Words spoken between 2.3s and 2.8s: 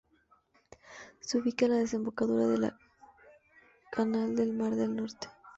de la